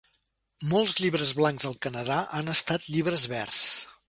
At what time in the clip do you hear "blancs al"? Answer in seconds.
1.41-1.77